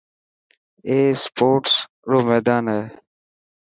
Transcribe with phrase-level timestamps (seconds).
[0.87, 1.73] اي اسپورٽس
[2.09, 2.83] رو ميدان هي.